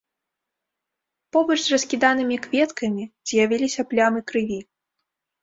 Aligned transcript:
Побач 1.37 1.57
з 1.63 1.69
раскіданымі 1.73 2.39
кветкамі 2.47 3.03
з'явіліся 3.33 3.87
плямы 3.93 4.19
крыві. 4.33 4.59